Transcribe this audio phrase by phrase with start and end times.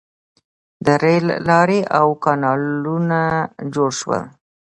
[0.85, 3.19] •د رېل لارې او کانالونه
[3.73, 4.21] جوړ شول.